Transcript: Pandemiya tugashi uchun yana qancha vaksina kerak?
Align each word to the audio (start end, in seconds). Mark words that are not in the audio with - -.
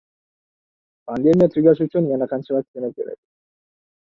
Pandemiya 1.07 1.49
tugashi 1.53 1.83
uchun 1.83 2.09
yana 2.09 2.27
qancha 2.27 2.53
vaksina 2.55 2.93
kerak? 2.95 3.19